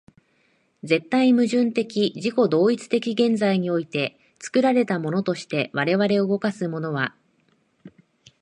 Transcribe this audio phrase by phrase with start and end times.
[0.83, 7.13] 絶対矛盾的自己同一的現在において、作られたものとして我々を動かすものは、